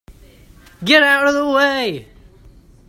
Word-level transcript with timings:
Get 0.83 1.03
out 1.03 1.27
of 1.27 1.35
the 1.35 1.47
way! 1.47 2.07